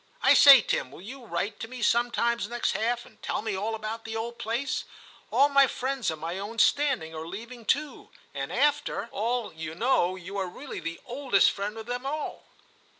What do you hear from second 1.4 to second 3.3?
to me sometimes next half and